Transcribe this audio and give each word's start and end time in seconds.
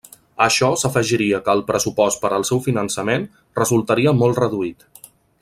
A 0.11 0.45
això 0.45 0.69
s'afegiria 0.83 1.39
que 1.47 1.53
el 1.57 1.61
pressupost 1.67 2.21
per 2.23 2.31
al 2.39 2.47
seu 2.51 2.63
finançament 2.69 3.29
resultaria 3.61 4.17
molt 4.25 4.43
reduït. 4.47 4.89